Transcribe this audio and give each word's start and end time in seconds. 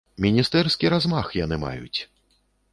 Міністэрскі 0.25 0.91
размах 0.95 1.27
яны 1.45 1.55
маюць! 1.67 1.99